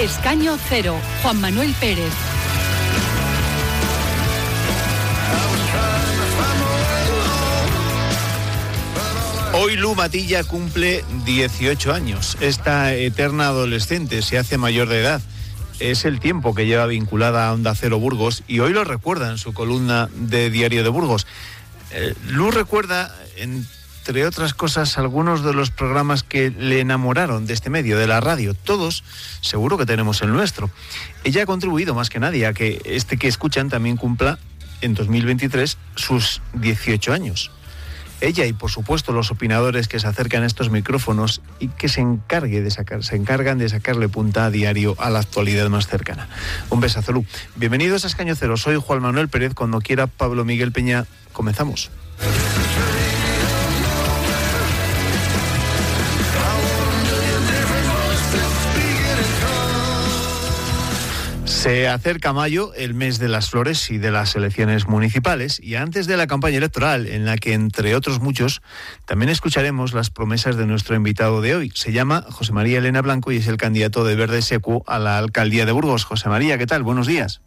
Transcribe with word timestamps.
Escaño 0.00 0.56
Cero, 0.70 0.98
Juan 1.20 1.42
Manuel 1.42 1.74
Pérez. 1.78 2.10
Hoy 9.52 9.76
Lu 9.76 9.94
Matilla 9.94 10.42
cumple 10.42 11.04
18 11.26 11.92
años. 11.92 12.38
Esta 12.40 12.94
eterna 12.94 13.48
adolescente 13.48 14.22
se 14.22 14.38
hace 14.38 14.56
mayor 14.56 14.88
de 14.88 15.00
edad. 15.00 15.20
Es 15.80 16.06
el 16.06 16.18
tiempo 16.18 16.54
que 16.54 16.64
lleva 16.64 16.86
vinculada 16.86 17.46
a 17.46 17.52
Onda 17.52 17.74
Cero 17.74 17.98
Burgos 17.98 18.42
y 18.48 18.60
hoy 18.60 18.72
lo 18.72 18.84
recuerda 18.84 19.28
en 19.28 19.36
su 19.36 19.52
columna 19.52 20.08
de 20.14 20.48
Diario 20.48 20.82
de 20.82 20.88
Burgos. 20.88 21.26
Eh, 21.90 22.14
Lu 22.28 22.50
recuerda, 22.50 23.14
entre 24.00 24.26
otras 24.26 24.54
cosas, 24.54 24.98
algunos 24.98 25.44
de 25.44 25.52
los 25.52 25.70
programas 25.70 26.22
que 26.22 26.50
le 26.50 26.80
enamoraron 26.80 27.46
de 27.46 27.52
este 27.52 27.70
medio, 27.70 27.98
de 27.98 28.06
la 28.06 28.20
radio. 28.20 28.54
Todos, 28.54 29.04
seguro 29.40 29.78
que 29.78 29.86
tenemos 29.86 30.22
el 30.22 30.32
nuestro. 30.32 30.70
Ella 31.22 31.42
ha 31.42 31.46
contribuido 31.46 31.94
más 31.94 32.10
que 32.10 32.18
nadie 32.18 32.46
a 32.46 32.52
que 32.52 32.80
este 32.84 33.18
que 33.18 33.28
escuchan 33.28 33.68
también 33.68 33.96
cumpla 33.96 34.38
en 34.80 34.94
2023 34.94 35.76
sus 35.96 36.40
18 36.54 37.12
años 37.12 37.50
ella 38.20 38.46
y 38.46 38.52
por 38.52 38.70
supuesto 38.70 39.12
los 39.12 39.30
opinadores 39.30 39.88
que 39.88 39.98
se 39.98 40.06
acercan 40.06 40.42
a 40.42 40.46
estos 40.46 40.70
micrófonos 40.70 41.40
y 41.58 41.68
que 41.68 41.88
se 41.88 42.00
encargue 42.00 42.60
de 42.60 42.70
sacar, 42.70 43.02
se 43.02 43.16
encargan 43.16 43.58
de 43.58 43.68
sacarle 43.68 44.08
punta 44.08 44.44
a 44.44 44.50
diario 44.50 44.94
a 44.98 45.10
la 45.10 45.20
actualidad 45.20 45.68
más 45.68 45.86
cercana. 45.86 46.28
Un 46.68 46.80
besazo, 46.80 47.12
Lu. 47.12 47.24
Bienvenidos 47.56 48.04
a 48.04 48.08
Escaño 48.08 48.34
Cero. 48.36 48.56
Soy 48.56 48.76
Juan 48.76 49.00
Manuel 49.00 49.28
Pérez. 49.28 49.54
Cuando 49.54 49.80
quiera 49.80 50.06
Pablo 50.06 50.44
Miguel 50.44 50.72
Peña, 50.72 51.06
comenzamos. 51.32 51.90
Se 61.60 61.88
acerca 61.88 62.32
mayo, 62.32 62.72
el 62.72 62.94
mes 62.94 63.18
de 63.18 63.28
las 63.28 63.50
flores 63.50 63.90
y 63.90 63.98
de 63.98 64.10
las 64.10 64.34
elecciones 64.34 64.88
municipales, 64.88 65.60
y 65.62 65.74
antes 65.74 66.06
de 66.06 66.16
la 66.16 66.26
campaña 66.26 66.56
electoral, 66.56 67.06
en 67.06 67.26
la 67.26 67.36
que, 67.36 67.52
entre 67.52 67.94
otros 67.94 68.18
muchos, 68.18 68.62
también 69.04 69.28
escucharemos 69.28 69.92
las 69.92 70.08
promesas 70.08 70.56
de 70.56 70.64
nuestro 70.64 70.96
invitado 70.96 71.42
de 71.42 71.54
hoy. 71.54 71.70
Se 71.74 71.92
llama 71.92 72.24
José 72.30 72.54
María 72.54 72.78
Elena 72.78 73.02
Blanco 73.02 73.30
y 73.30 73.36
es 73.36 73.46
el 73.46 73.58
candidato 73.58 74.04
de 74.04 74.16
Verde 74.16 74.40
Secu 74.40 74.82
a 74.86 74.98
la 74.98 75.18
alcaldía 75.18 75.66
de 75.66 75.72
Burgos. 75.72 76.06
José 76.06 76.30
María, 76.30 76.56
¿qué 76.56 76.64
tal? 76.64 76.82
Buenos 76.82 77.06
días. 77.06 77.42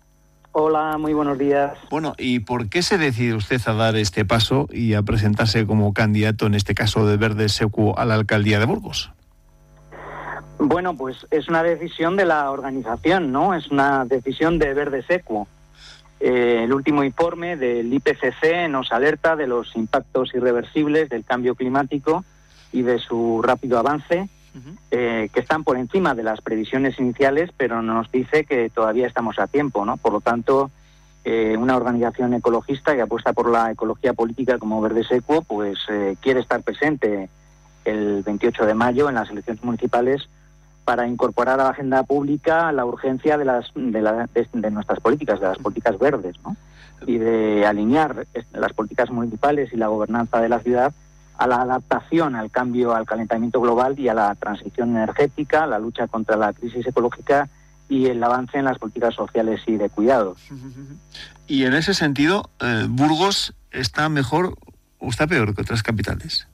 Hola, 0.52 0.96
muy 1.00 1.14
buenos 1.14 1.40
días. 1.40 1.72
Bueno, 1.90 2.14
¿y 2.20 2.42
por 2.42 2.70
qué 2.70 2.84
se 2.84 3.00
decide 3.00 3.34
usted 3.34 3.60
a 3.66 3.74
dar 3.74 3.96
este 3.96 4.26
paso 4.26 4.68
y 4.72 4.94
a 4.94 5.02
presentarse 5.02 5.66
como 5.66 5.92
candidato, 5.92 6.46
en 6.46 6.54
este 6.54 6.76
caso 6.76 7.08
de 7.08 7.18
Verde 7.18 7.50
Secu, 7.50 7.96
a 7.98 8.06
la 8.06 8.14
alcaldía 8.14 8.60
de 8.60 8.66
Burgos? 8.68 9.12
Bueno, 10.60 10.96
pues 10.96 11.26
es 11.32 11.50
una 11.50 11.64
decisión 11.64 12.16
de 12.16 12.26
la 12.26 12.52
organización, 12.52 13.32
¿no? 13.32 13.54
Es 13.54 13.70
una 13.70 14.06
decisión 14.06 14.60
de 14.60 14.74
Verde 14.74 15.04
Secuo. 15.04 15.48
Eh, 16.20 16.62
el 16.64 16.74
último 16.74 17.04
informe 17.04 17.58
del 17.58 17.94
IPCC 17.94 18.70
nos 18.70 18.94
alerta 18.94 19.36
de 19.36 19.46
los 19.46 19.76
impactos 19.76 20.34
irreversibles 20.34 21.10
del 21.10 21.26
cambio 21.26 21.54
climático 21.54 22.24
y 22.72 22.82
de 22.82 22.98
su 23.00 23.42
rápido 23.44 23.78
avance, 23.78 24.30
eh, 24.92 25.30
que 25.34 25.40
están 25.40 25.66
por 25.66 25.76
encima 25.78 26.16
de 26.16 26.24
las 26.24 26.40
previsiones 26.40 26.98
iniciales, 26.98 27.50
pero 27.58 27.82
nos 27.82 28.10
dice 28.10 28.46
que 28.46 28.70
todavía 28.70 29.08
estamos 29.08 29.38
a 29.38 29.48
tiempo, 29.48 29.84
¿no? 29.84 29.98
Por 29.98 30.14
lo 30.14 30.22
tanto, 30.22 30.72
eh, 31.26 31.58
una 31.58 31.76
organización 31.76 32.34
ecologista 32.36 32.96
que 32.96 33.02
apuesta 33.02 33.34
por 33.34 33.50
la 33.50 33.72
ecología 33.72 34.14
política 34.14 34.60
como 34.60 34.80
Verde 34.80 35.04
Secuo, 35.04 35.42
pues 35.42 35.78
quiere 36.22 36.40
estar 36.40 36.64
presente 36.64 37.28
el 37.84 38.24
28 38.24 38.66
de 38.66 38.74
mayo 38.74 39.10
en 39.10 39.16
las 39.16 39.30
elecciones 39.30 39.62
municipales 39.62 40.30
para 40.86 41.08
incorporar 41.08 41.60
a 41.60 41.64
la 41.64 41.70
agenda 41.70 42.04
pública 42.04 42.72
la 42.72 42.86
urgencia 42.86 43.38
de, 43.38 43.46
las, 43.46 43.72
de, 43.74 44.72
nuestras 44.72 45.00
políticas, 45.00 45.40
de 45.40 45.48
las 45.48 45.58
políticas 45.58 45.98
verdes, 45.98 46.36
¿no? 46.44 46.56
y 47.06 47.18
de 47.18 47.66
alinear 47.66 48.28
las 48.54 48.74
políticas 48.74 49.10
municipales 49.10 49.74
y 49.74 49.78
la 49.78 49.88
gobernanza 49.88 50.40
de 50.42 50.50
la 50.50 50.60
ciudad 50.60 50.94
a 51.38 51.48
la 51.48 51.62
adaptación 51.62 52.36
al 52.36 52.52
cambio, 52.52 52.96
al 52.96 53.06
calentamiento 53.06 53.60
global 53.60 54.00
y 54.00 54.08
a 54.08 54.14
la 54.14 54.36
transición 54.36 54.92
energética, 54.92 55.66
la 55.66 55.80
lucha 55.80 56.08
contra 56.08 56.38
la 56.38 56.54
crisis 56.54 56.86
ecológica 56.86 57.50
y 57.90 58.06
el 58.06 58.24
avance 58.24 58.58
en 58.58 58.66
las 58.66 58.78
políticas 58.78 59.16
sociales 59.16 59.62
y 59.68 59.76
de 59.76 59.90
cuidados. 59.90 60.38
Y 61.48 61.66
en 61.66 61.74
ese 61.74 61.94
sentido, 61.94 62.50
eh, 62.60 62.86
Burgos 62.88 63.54
está 63.72 64.10
mejor 64.10 64.56
o 65.00 65.10
está 65.10 65.28
peor 65.28 65.54
que 65.54 65.62
otras 65.62 65.84
capitales. 65.84 66.48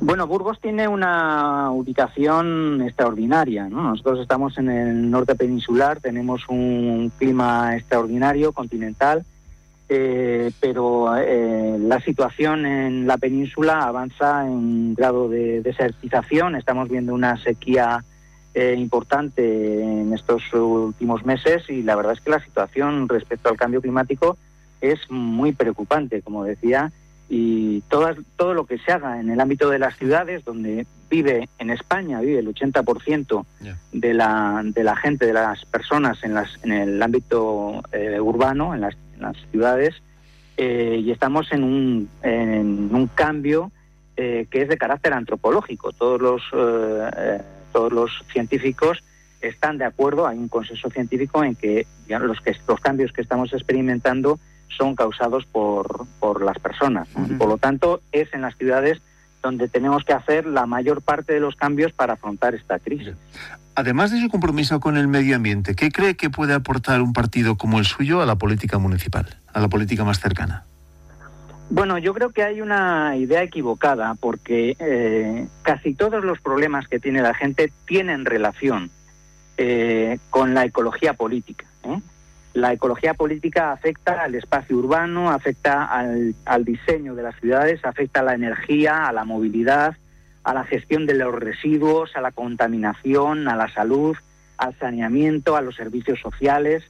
Bueno, 0.00 0.28
Burgos 0.28 0.60
tiene 0.60 0.86
una 0.86 1.72
ubicación 1.72 2.82
extraordinaria. 2.82 3.68
Nosotros 3.68 4.20
estamos 4.20 4.56
en 4.56 4.70
el 4.70 5.10
norte 5.10 5.34
peninsular, 5.34 5.98
tenemos 6.00 6.48
un 6.48 7.10
clima 7.18 7.76
extraordinario, 7.76 8.52
continental, 8.52 9.24
eh, 9.88 10.52
pero 10.60 11.16
eh, 11.16 11.78
la 11.80 12.00
situación 12.00 12.64
en 12.64 13.08
la 13.08 13.18
península 13.18 13.82
avanza 13.82 14.46
en 14.46 14.94
grado 14.94 15.28
de 15.28 15.62
desertización. 15.62 16.54
Estamos 16.54 16.88
viendo 16.88 17.12
una 17.12 17.36
sequía 17.42 18.04
eh, 18.54 18.76
importante 18.78 19.82
en 19.82 20.12
estos 20.14 20.42
últimos 20.54 21.26
meses 21.26 21.68
y 21.68 21.82
la 21.82 21.96
verdad 21.96 22.12
es 22.12 22.20
que 22.20 22.30
la 22.30 22.44
situación 22.44 23.08
respecto 23.08 23.48
al 23.48 23.56
cambio 23.56 23.80
climático 23.80 24.38
es 24.80 25.00
muy 25.10 25.52
preocupante, 25.52 26.22
como 26.22 26.44
decía 26.44 26.92
y 27.28 27.82
todo, 27.82 28.08
todo 28.36 28.54
lo 28.54 28.64
que 28.64 28.78
se 28.78 28.92
haga 28.92 29.20
en 29.20 29.30
el 29.30 29.40
ámbito 29.40 29.68
de 29.68 29.78
las 29.78 29.96
ciudades, 29.96 30.44
donde 30.44 30.86
vive 31.10 31.48
en 31.58 31.70
España, 31.70 32.20
vive 32.20 32.38
el 32.38 32.54
80% 32.54 33.44
de, 33.92 34.14
la, 34.14 34.62
de 34.64 34.84
la 34.84 34.96
gente, 34.96 35.26
de 35.26 35.34
las 35.34 35.64
personas 35.66 36.22
en, 36.24 36.34
las, 36.34 36.48
en 36.62 36.72
el 36.72 37.02
ámbito 37.02 37.82
eh, 37.92 38.18
urbano, 38.20 38.74
en 38.74 38.80
las, 38.80 38.96
ciudades, 39.50 39.94
eh, 40.56 41.00
y 41.02 41.10
estamos 41.10 41.52
en 41.52 41.64
un, 41.64 42.08
en 42.22 42.94
un 42.94 43.06
cambio 43.08 43.72
eh, 44.16 44.46
que 44.50 44.62
es 44.62 44.68
de 44.68 44.78
carácter 44.78 45.12
antropológico. 45.12 45.92
Todos 45.92 46.20
los, 46.20 46.42
todos 47.72 47.92
los 47.92 48.10
científicos 48.32 49.02
están 49.40 49.78
de 49.78 49.84
acuerdo, 49.84 50.26
hay 50.26 50.38
un 50.38 50.48
consenso 50.48 50.88
científico 50.90 51.44
en 51.44 51.54
que, 51.54 51.86
los, 52.08 52.40
que 52.40 52.56
los 52.66 52.80
cambios 52.80 53.12
que 53.12 53.20
estamos 53.20 53.52
experimentando 53.52 54.38
son 54.76 54.94
causados 54.94 55.44
por, 55.46 56.06
por 56.20 56.42
las 56.42 56.58
personas. 56.58 57.08
Por 57.38 57.48
lo 57.48 57.58
tanto, 57.58 58.00
es 58.12 58.32
en 58.34 58.42
las 58.42 58.56
ciudades 58.56 59.00
donde 59.42 59.68
tenemos 59.68 60.04
que 60.04 60.12
hacer 60.12 60.46
la 60.46 60.66
mayor 60.66 61.02
parte 61.02 61.32
de 61.32 61.40
los 61.40 61.56
cambios 61.56 61.92
para 61.92 62.14
afrontar 62.14 62.54
esta 62.54 62.78
crisis. 62.78 63.14
Además 63.74 64.10
de 64.10 64.20
su 64.20 64.28
compromiso 64.28 64.80
con 64.80 64.96
el 64.96 65.06
medio 65.06 65.36
ambiente, 65.36 65.76
¿qué 65.76 65.90
cree 65.90 66.16
que 66.16 66.30
puede 66.30 66.52
aportar 66.52 67.00
un 67.00 67.12
partido 67.12 67.56
como 67.56 67.78
el 67.78 67.84
suyo 67.84 68.20
a 68.20 68.26
la 68.26 68.36
política 68.36 68.78
municipal, 68.78 69.26
a 69.52 69.60
la 69.60 69.68
política 69.68 70.04
más 70.04 70.18
cercana? 70.18 70.64
Bueno, 71.70 71.98
yo 71.98 72.14
creo 72.14 72.30
que 72.30 72.42
hay 72.42 72.60
una 72.60 73.14
idea 73.16 73.42
equivocada 73.42 74.14
porque 74.14 74.74
eh, 74.78 75.46
casi 75.62 75.94
todos 75.94 76.24
los 76.24 76.40
problemas 76.40 76.88
que 76.88 76.98
tiene 76.98 77.20
la 77.20 77.34
gente 77.34 77.72
tienen 77.86 78.24
relación 78.24 78.90
eh, 79.58 80.18
con 80.30 80.54
la 80.54 80.64
ecología 80.64 81.12
política. 81.12 81.66
¿eh? 81.84 82.00
La 82.58 82.72
ecología 82.72 83.14
política 83.14 83.70
afecta 83.70 84.20
al 84.20 84.34
espacio 84.34 84.76
urbano, 84.76 85.30
afecta 85.30 85.84
al, 85.84 86.64
diseño 86.64 87.14
de 87.14 87.22
las 87.22 87.38
ciudades, 87.38 87.84
afecta 87.84 88.18
a 88.18 88.24
la 88.24 88.34
energía, 88.34 89.06
a 89.06 89.12
la 89.12 89.24
movilidad, 89.24 89.96
a 90.42 90.54
la 90.54 90.64
gestión 90.64 91.06
de 91.06 91.14
los 91.14 91.32
residuos, 91.32 92.16
a 92.16 92.20
la 92.20 92.32
contaminación, 92.32 93.46
a 93.48 93.54
la 93.54 93.72
salud, 93.72 94.16
al 94.56 94.76
saneamiento, 94.76 95.54
a 95.54 95.60
los 95.60 95.76
servicios 95.76 96.18
sociales. 96.18 96.82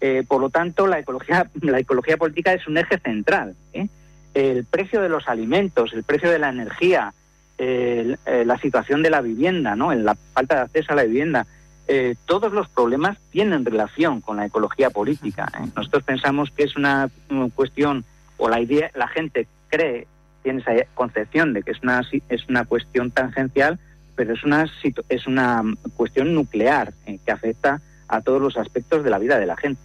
Eh, 0.00 0.24
por 0.26 0.40
lo 0.40 0.50
tanto, 0.50 0.88
la 0.88 0.98
ecología, 0.98 1.48
la 1.60 1.78
ecología 1.78 2.16
política 2.16 2.52
es 2.52 2.66
un 2.66 2.78
eje 2.78 2.98
central. 2.98 3.54
¿eh? 3.74 3.86
El 4.34 4.64
precio 4.64 5.00
de 5.02 5.08
los 5.08 5.28
alimentos, 5.28 5.92
el 5.92 6.02
precio 6.02 6.32
de 6.32 6.40
la 6.40 6.48
energía, 6.48 7.14
eh, 7.58 8.16
la 8.44 8.58
situación 8.58 9.04
de 9.04 9.10
la 9.10 9.20
vivienda, 9.20 9.76
¿no? 9.76 9.94
la 9.94 10.16
falta 10.32 10.56
de 10.56 10.60
acceso 10.62 10.94
a 10.94 10.96
la 10.96 11.04
vivienda, 11.04 11.46
eh, 11.94 12.16
todos 12.24 12.54
los 12.54 12.70
problemas 12.70 13.18
tienen 13.30 13.66
relación 13.66 14.22
con 14.22 14.38
la 14.38 14.46
ecología 14.46 14.88
política. 14.88 15.52
¿eh? 15.60 15.68
Nosotros 15.76 16.02
pensamos 16.04 16.50
que 16.50 16.62
es 16.62 16.74
una, 16.74 17.10
cuestión, 17.54 18.06
o 18.38 18.48
la 18.48 18.62
idea, 18.62 18.90
la 18.94 19.08
gente 19.08 19.46
cree, 19.68 20.06
tiene 20.42 20.60
esa 20.60 20.72
concepción 20.94 21.52
de 21.52 21.62
que 21.62 21.72
es 21.72 21.82
una, 21.82 22.00
es 22.30 22.48
una 22.48 22.64
cuestión 22.64 23.10
tangencial, 23.10 23.78
pero 24.16 24.32
es 24.32 24.42
una, 24.42 24.64
es 25.10 25.26
una 25.26 25.62
cuestión 25.94 26.32
nuclear 26.32 26.94
¿eh? 27.04 27.18
que 27.26 27.30
afecta 27.30 27.82
a 28.08 28.22
todos 28.22 28.40
los 28.40 28.56
aspectos 28.56 29.04
de 29.04 29.10
la 29.10 29.18
vida 29.18 29.38
de 29.38 29.44
la 29.44 29.58
gente. 29.58 29.82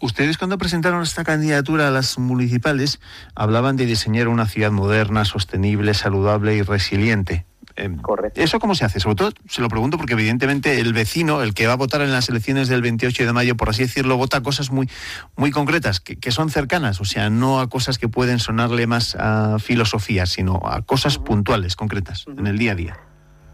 Ustedes 0.00 0.38
cuando 0.38 0.58
presentaron 0.58 1.02
esta 1.02 1.22
candidatura 1.22 1.86
a 1.86 1.92
las 1.92 2.18
municipales 2.18 2.98
hablaban 3.36 3.76
de 3.76 3.86
diseñar 3.86 4.26
una 4.26 4.46
ciudad 4.46 4.72
moderna, 4.72 5.24
sostenible, 5.24 5.94
saludable 5.94 6.56
y 6.56 6.62
resiliente. 6.62 7.46
Em, 7.78 7.96
Correcto. 7.98 8.40
¿Eso 8.40 8.58
cómo 8.58 8.74
se 8.74 8.84
hace? 8.84 8.98
Sobre 8.98 9.14
todo 9.14 9.30
se 9.48 9.62
lo 9.62 9.68
pregunto 9.68 9.98
porque 9.98 10.14
evidentemente 10.14 10.80
el 10.80 10.92
vecino, 10.92 11.42
el 11.42 11.54
que 11.54 11.68
va 11.68 11.74
a 11.74 11.76
votar 11.76 12.00
en 12.00 12.10
las 12.10 12.28
elecciones 12.28 12.68
del 12.68 12.82
28 12.82 13.24
de 13.24 13.32
mayo, 13.32 13.56
por 13.56 13.68
así 13.68 13.82
decirlo, 13.82 14.16
vota 14.16 14.40
cosas 14.42 14.72
muy, 14.72 14.90
muy 15.36 15.52
concretas, 15.52 16.00
que, 16.00 16.32
son 16.32 16.50
cercanas, 16.50 17.00
o 17.00 17.04
sea, 17.04 17.30
no 17.30 17.60
a 17.60 17.68
cosas 17.68 17.98
que 17.98 18.08
pueden 18.08 18.40
sonarle 18.40 18.88
más 18.88 19.14
a 19.14 19.60
filosofía, 19.60 20.26
sino 20.26 20.60
a 20.64 20.82
cosas 20.82 21.18
puntuales, 21.18 21.76
concretas, 21.76 22.26
en 22.36 22.48
el 22.48 22.58
día 22.58 22.72
a 22.72 22.74
día. 22.74 22.98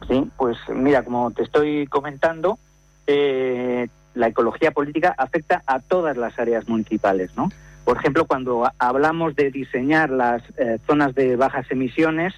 Sí, 0.08 0.26
pues 0.38 0.56
mira, 0.74 1.04
como 1.04 1.30
te 1.30 1.42
estoy 1.42 1.86
comentando, 1.86 2.58
eh, 3.06 3.88
la 4.14 4.28
ecología 4.28 4.70
política 4.70 5.14
afecta 5.18 5.62
a 5.66 5.80
todas 5.80 6.16
las 6.16 6.38
áreas 6.38 6.66
municipales, 6.66 7.30
¿no? 7.36 7.50
Por 7.84 7.98
ejemplo, 7.98 8.24
cuando 8.24 8.70
hablamos 8.78 9.36
de 9.36 9.50
diseñar 9.50 10.08
las 10.08 10.42
eh, 10.56 10.78
zonas 10.86 11.14
de 11.14 11.36
bajas 11.36 11.70
emisiones, 11.70 12.32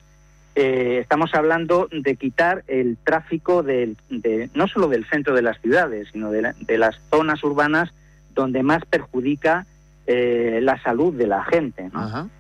eh, 0.57 0.99
estamos 1.01 1.35
hablando 1.35 1.89
de 1.93 2.17
quitar 2.17 2.65
el 2.67 2.97
tráfico 2.97 3.63
del, 3.63 3.97
de, 4.09 4.51
no 4.55 4.67
solo 4.67 4.89
del 4.89 5.05
centro 5.07 5.35
de 5.35 5.43
las 5.43 5.61
ciudades, 5.61 6.09
sino 6.13 6.31
de, 6.31 6.55
las 6.79 7.01
zonas 7.11 7.45
urbanas 7.45 7.93
donde 8.35 8.63
más 8.63 8.85
perjudica 8.85 9.67
eh, 10.07 10.61
la 10.63 10.81
salud 10.83 11.15
de 11.15 11.27
la 11.27 11.45
gente. 11.45 11.91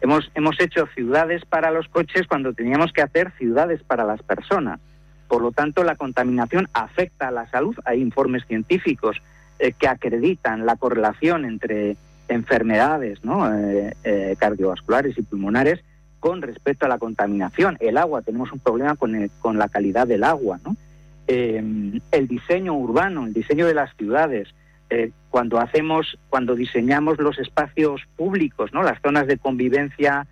Hemos, 0.01 0.31
hemos 0.35 0.59
hecho 0.61 0.87
ciudades 0.95 1.45
para 1.45 1.71
los 1.71 1.89
coches 1.89 2.27
cuando 2.27 2.53
teníamos 2.53 2.93
que 2.93 3.03
hacer 3.03 3.33
ciudades 3.39 3.83
para 3.83 4.05
las 4.05 4.23
personas. 4.23 4.81
Por 5.29 5.43
lo 5.43 5.53
tanto, 5.53 5.85
la 5.85 5.97
contaminación 5.97 6.69
afecta 6.73 7.29
a 7.29 7.33
la 7.33 7.49
salud. 7.51 7.77
Hay 7.85 8.01
informes 8.01 8.45
científicos 8.47 9.21
que 9.79 9.89
acreditan 9.89 10.67
la 10.67 10.77
correlación 10.77 11.45
entre 11.45 11.97
enfermedades 12.29 13.25
¿no? 13.25 13.53
Eh, 13.55 13.95
eh, 14.05 14.37
cardiovasculares 14.39 15.17
y 15.19 15.23
pulmonares 15.23 15.81
con 16.27 16.43
respecto 16.43 16.87
a 16.87 16.89
la 16.89 16.99
contaminación. 16.99 17.77
El 17.79 17.97
agua, 17.97 18.21
tenemos 18.21 18.51
un 18.51 18.59
problema 18.59 18.97
con, 18.97 19.31
con 19.39 19.59
la 19.59 19.69
calidad 19.69 20.09
del 20.09 20.25
agua. 20.25 20.59
¿no? 20.65 20.75
Eh, 21.29 21.63
el 22.11 22.27
diseño 22.27 22.75
urbano, 22.75 23.27
el 23.27 23.33
diseño 23.33 23.65
de 23.65 23.75
las 23.75 23.95
ciudades, 23.97 24.49
cuando 25.31 25.59
hacemos, 25.59 26.19
cuando 26.29 26.55
diseñamos 26.55 27.19
los 27.19 27.39
espacios 27.39 28.03
públicos, 28.17 28.73
¿no? 28.73 28.83
las 28.83 29.01
zonas 29.03 29.29
de 29.29 29.39
convivencia 29.39 30.27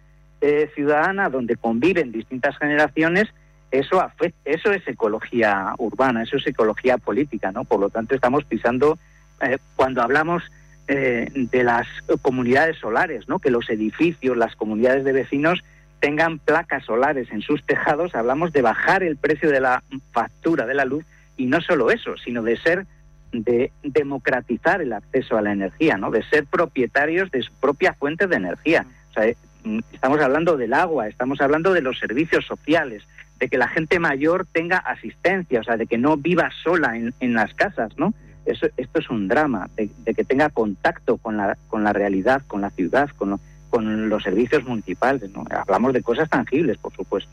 ciudadana 0.75 1.29
donde 1.29 1.56
conviven 1.56 2.12
distintas 2.12 2.56
generaciones, 2.58 3.26
eso, 3.70 4.05
eso 4.44 4.73
es 4.73 4.87
ecología 4.87 5.75
urbana, 5.79 6.23
eso 6.23 6.37
es 6.37 6.46
ecología 6.46 6.99
política. 6.99 7.52
Por 7.67 7.81
lo 7.81 7.91
tanto, 7.91 8.14
estamos 8.14 8.44
pisando, 8.44 8.99
cuando 9.76 10.02
hablamos 10.02 10.43
eh, 10.87 11.31
de 11.35 11.64
las 11.64 11.87
comunidades 12.20 12.76
solares, 12.76 13.26
¿no? 13.26 13.38
que 13.38 13.50
los 13.50 13.70
edificios, 13.70 14.37
las 14.37 14.55
comunidades 14.55 15.02
de 15.02 15.12
vecinos 15.12 15.64
tengan 16.05 16.39
placas 16.39 16.85
solares 16.85 17.33
en 17.33 17.41
sus 17.41 17.65
tejados, 17.65 18.15
hablamos 18.15 18.53
de 18.53 18.61
bajar 18.61 19.03
el 19.03 19.17
precio 19.17 19.51
de 19.51 19.59
la 19.59 19.83
factura 20.12 20.67
de 20.67 20.75
la 20.75 20.85
luz 20.85 21.03
y 21.39 21.47
no 21.47 21.62
solo 21.62 21.91
eso, 21.91 22.19
sino 22.19 22.43
de 22.43 22.59
ser 22.59 22.85
de 23.33 23.73
democratizar 23.83 24.83
el 24.83 24.93
acceso 24.93 25.39
a 25.39 25.41
la 25.41 25.53
energía, 25.53 25.97
¿no? 25.97 26.11
De 26.11 26.23
ser 26.25 26.45
propietarios 26.45 27.31
de 27.31 27.41
su 27.41 27.55
propia 27.55 27.95
fuente 27.95 28.27
de 28.27 28.37
energía. 28.37 28.85
O 29.09 29.12
sea, 29.15 29.33
mm, 29.65 29.79
estamos 29.95 30.21
hablando 30.21 30.59
del 30.59 30.75
agua, 30.75 31.09
estamos 31.09 31.41
hablando 31.41 31.73
de 31.73 31.81
los 31.81 31.99
servicios 31.99 32.45
sociales, 32.45 33.03
de 33.39 33.49
que 33.49 33.56
la 33.56 33.69
gente 33.69 33.99
mayor 33.99 34.47
tenga 34.53 34.77
asistencia, 34.77 35.61
o 35.61 35.65
sea, 35.65 35.79
de 35.79 35.87
que 35.87 35.97
no 35.97 36.19
viva 36.19 36.51
sola 36.62 36.99
en, 36.99 37.15
en 37.21 37.33
las 37.33 37.55
casas, 37.55 37.97
¿no? 37.97 38.12
esto 38.45 38.99
es 38.99 39.09
un 39.09 39.27
drama, 39.27 39.71
de, 39.75 39.89
que 40.15 40.23
tenga 40.23 40.51
contacto 40.51 41.17
con 41.17 41.39
la, 41.39 41.56
con 41.69 41.83
la 41.83 41.95
realidad, 41.95 42.43
con 42.47 42.61
la 42.61 42.69
ciudad, 42.69 43.09
con, 43.17 43.41
con 43.75 44.09
los 44.09 44.23
servicios 44.23 44.62
municipales. 44.62 45.29
¿no? 45.32 45.43
Hablamos 45.50 45.93
de 45.93 46.00
cosas 46.00 46.31
tangibles, 46.31 46.79
por 46.79 46.94
supuesto. 46.94 47.29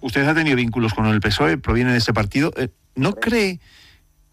Usted 0.00 0.26
ha 0.26 0.34
tenido 0.34 0.56
vínculos 0.56 0.92
con 0.92 1.06
el 1.06 1.20
PSOE, 1.20 1.58
proviene 1.58 1.92
de 1.92 1.98
ese 1.98 2.12
partido. 2.12 2.50
Eh, 2.56 2.70
¿No 2.96 3.14
cree 3.14 3.60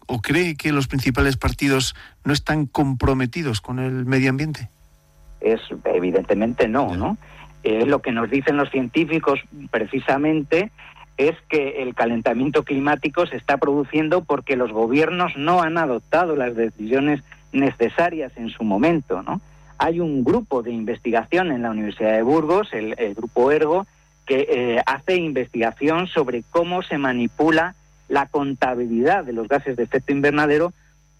o 0.08 0.20
cree 0.20 0.56
que 0.56 0.72
los 0.72 0.88
principales 0.88 1.36
partidos 1.36 1.94
no 2.24 2.32
están 2.32 2.66
comprometidos 2.66 3.60
con 3.60 3.78
el 3.78 4.04
medio 4.04 4.30
ambiente? 4.30 4.68
Es 5.40 5.60
evidentemente 5.84 6.66
no, 6.66 6.96
¿no? 6.96 7.18
Es 7.62 7.86
lo 7.86 8.02
que 8.02 8.10
nos 8.10 8.28
dicen 8.28 8.56
los 8.56 8.68
científicos 8.70 9.38
precisamente 9.70 10.72
es 11.16 11.36
que 11.48 11.84
el 11.84 11.94
calentamiento 11.94 12.64
climático 12.64 13.26
se 13.26 13.36
está 13.36 13.58
produciendo 13.58 14.24
porque 14.24 14.56
los 14.56 14.72
gobiernos 14.72 15.36
no 15.36 15.62
han 15.62 15.78
adoptado 15.78 16.34
las 16.34 16.56
decisiones 16.56 17.22
necesarias 17.52 18.32
en 18.34 18.50
su 18.50 18.64
momento, 18.64 19.22
¿no? 19.22 19.40
Hay 19.78 20.00
un 20.00 20.24
grupo 20.24 20.62
de 20.62 20.72
investigación 20.72 21.50
en 21.50 21.62
la 21.62 21.70
Universidad 21.70 22.12
de 22.12 22.22
Burgos, 22.22 22.68
el, 22.72 23.14
grupo 23.14 23.50
ERGO, 23.50 23.86
que 24.26 24.46
eh, 24.48 24.82
hace 24.86 25.16
investigación 25.16 26.06
sobre 26.06 26.44
cómo 26.50 26.82
se 26.82 26.98
manipula 26.98 27.74
la 28.08 28.26
contabilidad 28.26 29.24
de 29.24 29.32
los 29.32 29.48
gases 29.48 29.76
de 29.76 29.82
efecto 29.82 30.12
invernadero 30.12 30.72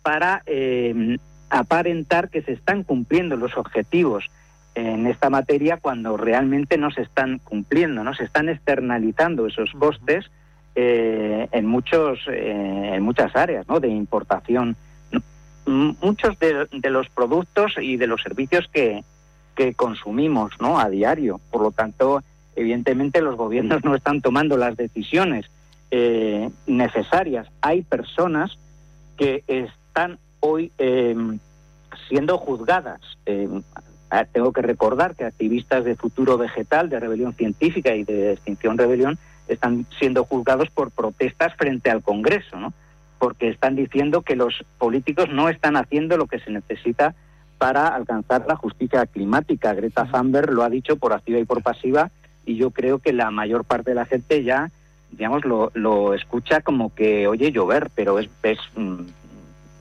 para 0.03 0.43
eh, 0.47 1.19
aparentar 1.51 2.29
que 2.29 2.43
se 2.43 2.53
están 2.53 2.85
cumpliendo 2.85 3.37
los 3.37 3.57
objetivos 3.57 4.31
en 4.75 5.07
esta 5.07 5.31
materia 5.31 5.77
cuando 5.77 6.17
realmente 6.17 6.79
no 6.79 6.91
se 6.91 7.03
están 7.03 7.39
cumpliendo, 7.39 8.03
no 8.03 8.15
se 8.15 8.25
están 8.25 8.49
externalizando 8.49 9.47
esos 9.47 9.71
costes 9.73 10.31
eh, 10.75 11.49
en 11.53 11.67
muchos 11.67 12.19
en 12.27 13.01
muchas 13.03 13.35
áreas, 13.37 13.69
¿no? 13.69 13.79
De 13.79 13.89
importación, 13.89 14.77
muchos 15.67 16.39
de, 16.39 16.91
los 16.91 17.09
productos 17.09 17.75
y 17.81 17.97
de 17.97 18.07
los 18.07 18.23
servicios 18.23 18.69
que, 18.73 19.05
que 19.55 19.75
consumimos, 19.75 20.53
¿no? 20.61 20.79
A 20.79 20.89
diario. 20.89 21.41
Por 21.51 21.63
lo 21.63 21.71
tanto, 21.71 22.23
evidentemente 22.57 23.21
los 23.21 23.37
gobiernos 23.37 23.85
no 23.85 23.95
están 23.95 24.21
tomando 24.21 24.57
las 24.57 24.77
decisiones 24.77 25.47
eh, 25.91 26.51
necesarias. 26.67 27.49
Hay 27.61 27.83
personas 27.83 28.59
que 29.17 29.45
están 29.47 30.19
hoy 30.41 30.73
siendo 32.09 32.39
juzgadas. 32.39 33.01
Ah, 34.11 34.27
tengo 34.31 34.53
que 34.53 34.63
recordar 34.63 35.17
que 35.17 35.25
activistas 35.25 35.85
de 35.85 35.97
Futuro 35.97 36.39
Vegetal, 36.39 36.89
de 36.89 37.01
Rebelión 37.01 37.35
Científica 37.35 37.97
y 37.97 38.05
de 38.05 38.33
Extinción 38.33 38.79
Rebelión 38.79 39.19
están 39.49 39.87
siendo 39.99 40.25
juzgados 40.25 40.71
por 40.71 40.93
protestas 40.93 41.53
frente 41.57 41.91
al 41.91 42.01
Congreso, 42.01 42.57
¿no? 42.57 42.73
Porque 43.25 43.49
están 43.49 43.75
diciendo 43.75 44.21
que 44.21 44.37
los 44.37 44.53
políticos 44.77 45.31
no 45.31 45.49
están 45.49 45.79
haciendo 45.79 46.19
lo 46.19 46.27
que 46.27 46.41
se 46.41 46.51
necesita 46.51 47.15
para 47.57 47.89
alcanzar 47.89 48.45
la 48.47 48.55
justicia 48.55 49.07
climática. 49.07 49.73
Greta 49.73 50.05
Thunberg 50.05 50.53
lo 50.53 50.63
ha 50.63 50.69
dicho 50.69 50.97
por 50.97 51.15
activa 51.15 51.39
y 51.39 51.45
por 51.45 51.63
pasiva 51.63 52.11
y 52.45 52.57
yo 52.57 52.71
creo 52.71 52.99
que 52.99 53.15
la 53.15 53.31
mayor 53.31 53.65
parte 53.65 53.93
de 53.93 53.95
la 53.95 54.05
gente 54.05 54.45
ya, 54.45 54.71
digamos, 55.11 55.47
lo, 55.47 55.71
lo 55.73 56.13
escucha 56.13 56.61
como 56.61 56.95
que 56.95 57.27
oye 57.27 57.51
llover, 57.51 57.89
pero 57.95 58.19
es, 58.19 58.29
es 58.43 58.59
mm, 58.77 59.05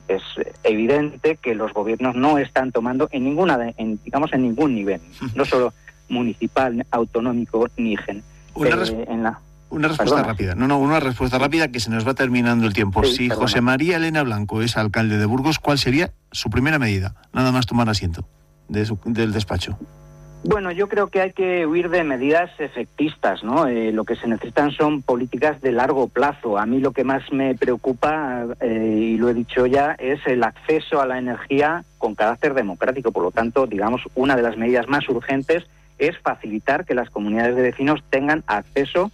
es 0.08 0.22
evidente 0.62 1.36
que 1.36 1.54
los 1.54 1.74
gobiernos 1.74 2.16
no 2.16 2.38
están 2.38 2.72
tomando 2.72 3.10
en 3.12 3.24
ninguna, 3.24 3.74
en, 3.76 4.00
digamos, 4.02 4.32
en 4.32 4.42
ningún 4.42 4.74
nivel, 4.74 5.02
no 5.34 5.44
solo 5.44 5.74
municipal, 6.08 6.86
autonómico 6.90 7.68
ni 7.76 7.96
gen. 7.98 8.22
Eh, 8.56 9.06
una 9.74 9.88
respuesta 9.88 10.22
rápida. 10.22 10.54
No, 10.54 10.68
no, 10.68 10.78
una 10.78 11.00
respuesta 11.00 11.38
rápida 11.38 11.68
que 11.68 11.80
se 11.80 11.90
nos 11.90 12.06
va 12.06 12.14
terminando 12.14 12.66
el 12.66 12.72
tiempo. 12.72 13.04
si 13.04 13.28
José 13.28 13.60
María 13.60 13.96
Elena 13.96 14.22
Blanco 14.22 14.62
es 14.62 14.76
alcalde 14.76 15.18
de 15.18 15.26
Burgos, 15.26 15.58
¿cuál 15.58 15.78
sería 15.78 16.12
su 16.30 16.50
primera 16.50 16.78
medida? 16.78 17.14
Nada 17.32 17.52
más 17.52 17.66
tomar 17.66 17.88
asiento 17.88 18.26
de 18.68 18.90
del 19.06 19.32
despacho. 19.32 19.78
Bueno, 20.46 20.70
yo 20.72 20.88
creo 20.88 21.06
que 21.06 21.22
hay 21.22 21.32
que 21.32 21.64
huir 21.64 21.88
de 21.88 22.04
medidas 22.04 22.50
efectistas, 22.58 23.42
¿no? 23.42 23.66
Eh, 23.66 23.92
lo 23.92 24.04
que 24.04 24.14
se 24.14 24.28
necesitan 24.28 24.72
son 24.72 25.00
políticas 25.00 25.58
de 25.62 25.72
largo 25.72 26.06
plazo. 26.06 26.58
A 26.58 26.66
mí 26.66 26.80
lo 26.80 26.92
que 26.92 27.02
más 27.02 27.32
me 27.32 27.54
preocupa, 27.54 28.44
eh, 28.60 28.98
y 29.00 29.16
lo 29.16 29.30
he 29.30 29.34
dicho 29.34 29.64
ya, 29.64 29.92
es 29.98 30.20
el 30.26 30.44
acceso 30.44 31.00
a 31.00 31.06
la 31.06 31.18
energía 31.18 31.84
con 31.96 32.14
carácter 32.14 32.52
democrático. 32.52 33.10
Por 33.10 33.22
lo 33.22 33.30
tanto, 33.30 33.66
digamos, 33.66 34.02
una 34.14 34.36
de 34.36 34.42
las 34.42 34.58
medidas 34.58 34.86
más 34.86 35.08
urgentes 35.08 35.64
es 35.98 36.18
facilitar 36.18 36.84
que 36.84 36.94
las 36.94 37.08
comunidades 37.08 37.56
de 37.56 37.62
vecinos 37.62 38.04
tengan 38.10 38.44
acceso 38.46 39.06
a, 39.06 39.10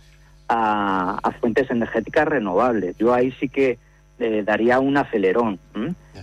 fuentes 1.41 1.71
energéticas 1.71 2.27
renovables. 2.27 2.97
Yo 2.97 3.15
ahí 3.15 3.33
sí 3.33 3.49
que 3.49 3.79
eh, 4.19 4.43
daría 4.45 4.81
un 4.81 4.97
acelerón, 4.97 5.59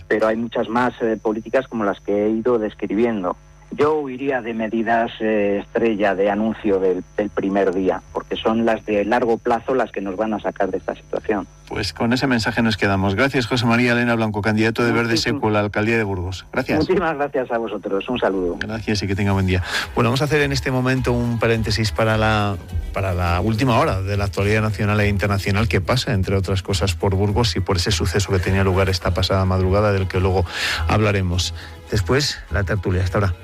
pero 0.06 0.26
hay 0.26 0.36
muchas 0.36 0.68
más 0.68 0.94
políticas 1.22 1.66
como 1.66 1.84
las 1.84 2.00
que 2.00 2.26
he 2.26 2.30
ido 2.30 2.58
describiendo. 2.58 3.36
Yo 3.70 4.00
huiría 4.00 4.40
de 4.40 4.54
medidas 4.54 5.12
eh, 5.20 5.60
estrella 5.62 6.14
de 6.14 6.30
anuncio 6.30 6.80
del, 6.80 7.04
primer 7.34 7.74
día, 7.74 8.02
porque 8.12 8.36
son 8.36 8.64
las 8.64 8.84
de 8.86 9.04
largo 9.04 9.36
plazo 9.36 9.74
las 9.74 9.92
que 9.92 10.00
nos 10.00 10.16
van 10.16 10.32
a 10.32 10.40
sacar 10.40 10.70
de 10.70 10.78
esta 10.78 10.94
situación. 10.94 11.46
Pues 11.68 11.92
con 11.92 12.12
ese 12.14 12.26
mensaje 12.26 12.62
nos 12.62 12.76
quedamos. 12.76 13.14
Gracias, 13.14 13.46
José 13.46 13.66
María 13.66 13.92
Elena 13.92 14.14
Blanco, 14.14 14.40
candidato 14.40 14.84
de 14.84 14.92
Verde 14.92 15.18
Seco 15.18 15.48
a 15.48 15.50
la 15.50 15.60
alcaldía 15.60 15.98
de 15.98 16.02
Burgos. 16.04 16.46
Gracias. 16.50 16.78
Muchísimas 16.78 17.14
gracias 17.16 17.50
a 17.50 17.58
vosotros. 17.58 18.08
Un 18.08 18.18
saludo. 18.18 18.56
Gracias 18.58 19.02
y 19.02 19.06
que 19.06 19.14
tenga 19.14 19.32
buen 19.32 19.46
día. 19.46 19.62
Bueno, 19.94 20.08
vamos 20.08 20.22
a 20.22 20.24
hacer 20.24 20.40
en 20.40 20.52
este 20.52 20.70
momento 20.70 21.12
un 21.12 21.38
paréntesis 21.38 21.92
para 21.92 22.16
la, 22.16 22.56
para 22.94 23.12
la 23.12 23.40
última 23.40 23.78
hora 23.78 24.00
de 24.00 24.16
la 24.16 24.24
actualidad 24.24 24.62
nacional 24.62 24.98
e 25.00 25.08
internacional 25.08 25.68
que 25.68 25.80
pasa, 25.80 26.14
entre 26.14 26.36
otras 26.36 26.62
cosas, 26.62 26.94
por 26.94 27.14
Burgos 27.14 27.54
y 27.56 27.60
por 27.60 27.76
ese 27.76 27.90
suceso 27.90 28.32
que 28.32 28.38
tenía 28.38 28.64
lugar 28.64 28.88
esta 28.88 29.12
pasada 29.12 29.44
madrugada, 29.44 29.92
del 29.92 30.08
que 30.08 30.20
luego 30.20 30.46
hablaremos. 30.88 31.54
Después, 31.90 32.38
la 32.50 32.64
tertulia. 32.64 33.04
Hasta 33.04 33.18
ahora. 33.18 33.34